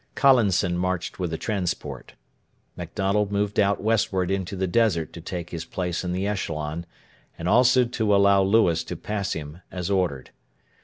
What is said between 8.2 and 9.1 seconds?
Lewis to